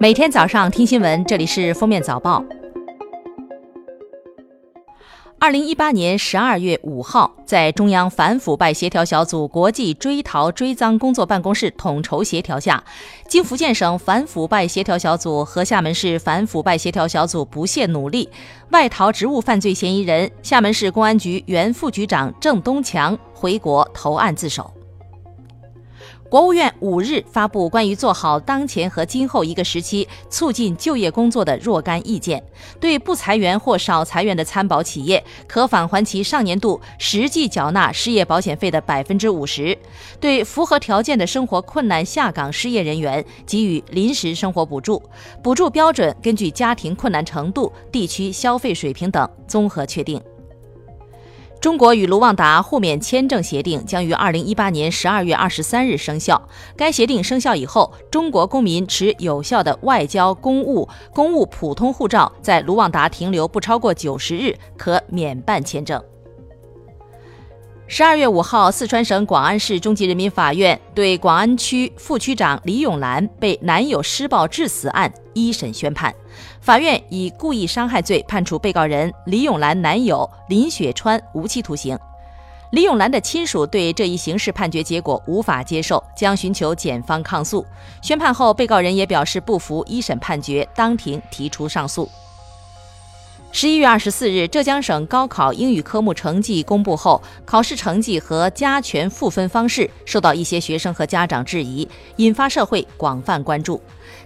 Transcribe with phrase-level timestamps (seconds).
[0.00, 2.44] 每天早上听新闻，这里是封面早报。
[5.40, 12.84] 二零一八年十二月五号，在中央反腐败协调小组国际追逃追赃工作办公室统筹协调下，
[13.26, 18.28] 经福建省反腐败协调小组和厦门市反腐败协调小组不懈努力，
[18.70, 24.72] 外逃职务犯罪嫌疑人厦门市公安局原副局长郑东强回国投案自首。
[26.30, 32.42] 国务院五日发布关于做好当前和今后一个时期促进就业工作的若干意见，
[32.78, 39.74] 对不裁员或少裁员的参保企业，可返还其上年度实际缴纳失业保险费的百分之五十；
[40.20, 45.02] 对符合条件的生活困难下岗失业人员给予临时生活补助，
[45.42, 50.20] 补助标准根据家庭困难程度、地区消费水平等综合确定。
[51.60, 56.40] 中国与卢旺达互免签证协定将于二零一八年十二月二十三日生效。
[56.76, 66.00] 该协定生效以后，中国公民持有效的外交、公务、公务普通护照，在卢旺达停留不超过九十日，可免办签证。
[67.90, 76.14] 十二月五号，四川省广安市中级人民法院对广安区副区长李永兰被男友施暴致死案一审宣判，
[76.60, 81.98] 法院以故意伤害罪判处被告人李永兰男友林雪川无期徒刑。
[82.72, 87.64] 李永兰的亲属对这一刑事判决结果无法接受，将寻求检方抗诉。
[88.02, 92.06] 宣判后，被告人也表示不服一审判决，当庭提出上诉。
[93.50, 103.80] 十一月二十四日，浙江省高考英语科目成绩公布后，考试成绩和加权赋分方式受到一些学生和家长质疑，引发社会广泛关注。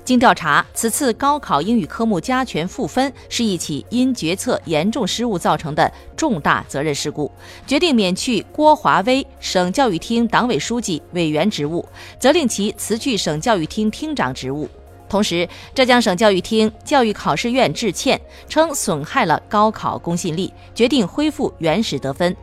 [0.04, 7.30] 经调查，此次高考英语科目加权赋分是一起因决策严重失误造成的重大责任事故，
[7.66, 14.68] 决定免去郭华威省教育厅党委书记、委员职务，责令其辞去省教育厅厅长职务。
[15.12, 18.18] 同时，浙江省教育厅、教育考试院致歉，
[18.48, 22.34] 称损害了高考公信力，决定恢复原始得分。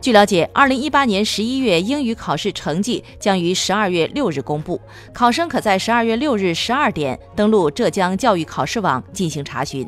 [0.00, 4.80] 据了解，二零一八年十一月英语考试成绩将于十二月六日公布，
[5.12, 9.86] 考生可在十二月六日十二点登录浙江教育考试网进行查询。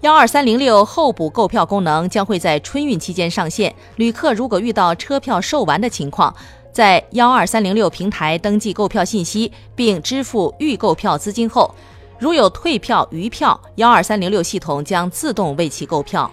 [0.00, 6.34] 幺二三零六候补购票功能将会在春运期间上线，旅客如果遇到车票售完的情况，
[6.72, 11.74] 在幺二三零六平台登记购票信息，并支付预购票资金后，
[12.18, 16.30] 如有退票余票，幺二三零六系统将自动为其购票。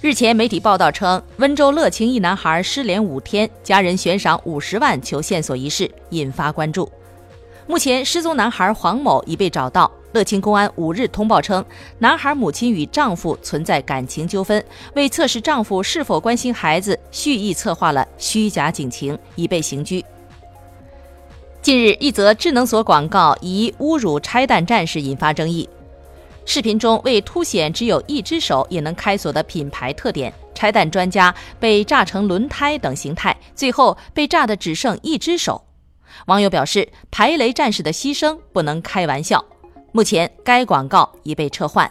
[0.00, 6.90] 日前，媒体报道称，温州乐清一男孩失联五天，家人悬赏五十万求线索一事引发关注。
[7.66, 9.90] 目前，失踪男孩黄某已被找到。
[10.12, 11.64] 乐清公安五日通报称，
[11.98, 20.04] 男孩母亲与丈夫存在感情纠纷，为测试丈夫是否关心孩子，蓄意策划了虚假警情，已被刑拘。
[21.62, 25.68] 近日，一则智能锁广告疑侮辱拆弹战士引发争议。
[26.46, 35.62] 视频中，为凸显只有一只手也能开锁的品牌特点，拆弹专家被炸成轮胎等形态，最后被炸得只剩一只手。
[36.26, 39.44] 网友表示，排雷战士的牺牲不能开玩笑。
[39.92, 41.90] 目前，该广告已被撤换。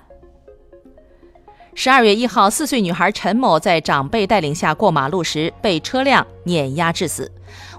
[1.75, 7.31] 十二月一号，四岁女孩陈某在长辈带领下过马路时被车辆碾压致死。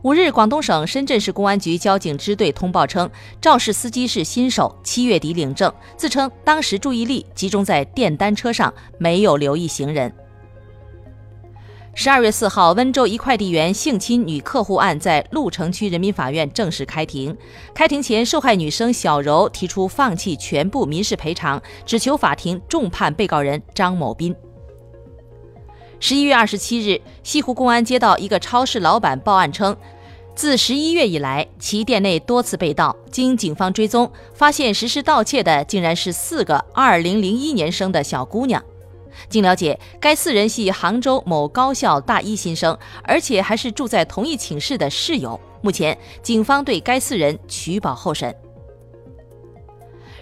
[0.03, 3.11] 五日，广东省深圳市公安局交警支队通报称，
[3.41, 10.11] 肇事司机是新手，七月底领证，自称当时注意力集中在电单车上，没有留意行人。
[11.93, 17.37] 十二月四号，温州一快递员性侵女客户案在鹿城区人民法院正式开庭。
[17.75, 24.35] 开庭前，受害女生小柔提出放弃全部民事赔偿，只求法庭重判被告人张某斌。
[25.99, 29.77] 十一月二十七日，西湖公安接到一个超市老板报案称，
[30.35, 32.97] 自十一月以来，其店内多次被盗。
[33.11, 38.63] 经警方追踪，发现实施盗窃的竟然是四个二零零一年生的小姑娘。
[39.29, 45.39] 经了解，该四人系杭州某高校大一新生，而且还是住在同一寝室的室友。
[45.63, 48.35] 目前，警方对该四人取保候审。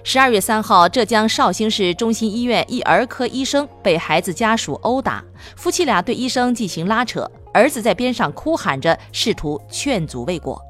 [0.05, 5.23] 十二月三号，浙江绍兴市中心医院一儿科医生被孩子家属殴打，
[5.57, 10.61] 夫妻俩对医生进行拉扯，儿子在边上哭喊着，试图劝阻未果。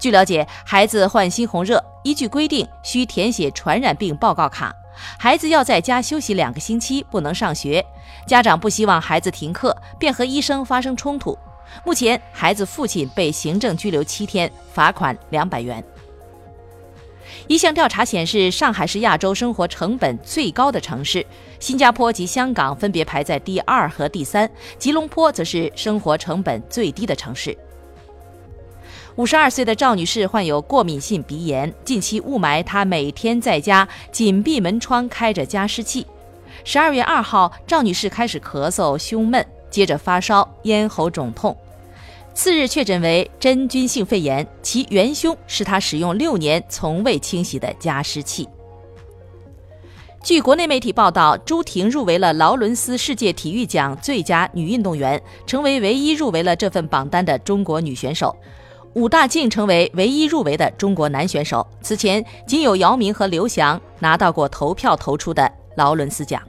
[0.00, 4.74] 据了解，孩子患猩红热，依据规定需填写传染病报告卡。
[5.18, 7.84] 孩子要在家休息两个星期，不能上学。
[8.26, 11.38] 家长不希望孩子停课，便和医生发生冲突。
[11.84, 15.84] 目前，孩子父亲被行政拘留七天，罚款两百元。
[17.46, 21.24] 一项调查显示，上海是亚洲生活成本最高的城市，
[21.58, 27.56] 新加坡及香港分别排在第二和第三，吉隆坡则是生活成本最低的城市。
[29.16, 36.06] 五十二岁的赵女士患有过敏性鼻炎，近期雾霾，她每天在家紧闭门窗，开着加湿器。
[36.64, 41.56] 十二月二号，赵女士开始咳嗽、胸闷，接着发烧、咽喉肿痛，
[42.34, 48.48] 次日确诊为真菌性肺炎，其元凶是她使用六年从未清洗的加湿器。
[50.22, 58.36] 据国内媒体报道，朱婷入围了劳伦斯世界体育奖最佳女运动员，成为唯一入围了这份榜单的中国女选手。
[58.94, 61.64] 武大靖成为唯一入围的中国男选手。
[61.80, 66.42] 此前，仅有姚明和刘翔拿到过投票投出的劳伦斯奖。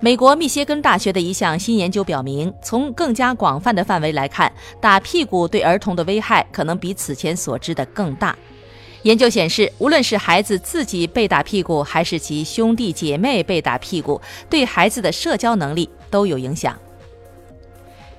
[0.00, 8.36] 美国密歇根大学的一项新研究表明，从更加广泛的范围来看，打屁股对儿童的危害可能比此前所知的更大。
[9.02, 16.78] 研究显示，无论是孩子自己被打屁股，还是其兄弟姐妹被打屁股，对孩子的社交能力都有影响。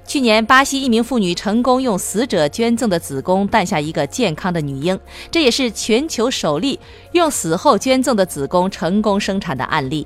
[0.07, 4.97] 去年，巴西一名妇女成功用死者捐赠的子宫诞下一个健康的女婴，
[5.31, 6.79] 这也是全球首例
[7.13, 10.05] 用死后捐赠的子宫成功生产的案例。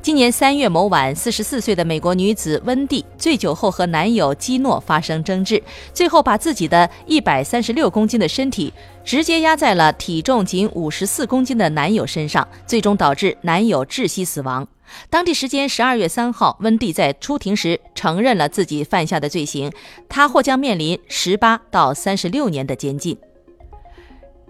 [0.00, 5.62] 今年三月某晚，四十四岁的美国女子温蒂醉酒后和男友基诺发生争执，
[5.92, 8.72] 最后把自己的一百三十六公斤的身体
[9.04, 14.66] 直接压在了体重仅五十四公斤的男友身上，最终导致男友窒息死亡。
[15.10, 19.72] 当地时间十二月三号，温蒂在出庭时承认了自己犯下的罪行，
[20.08, 23.16] 他或将面临十八到三十六年的监禁。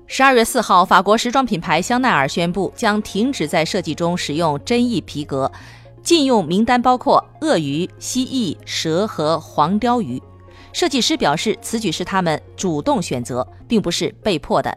[0.06, 5.52] 十二月四号，法国时装品牌香奈儿宣布将停止在设计中使用真意皮革，
[6.02, 10.23] 禁用名单包括鳄鱼、蜥蜴、蛇和黄貂鱼。
[10.73, 14.76] 设计师表示，此举是他们主动选择，并不是被迫的。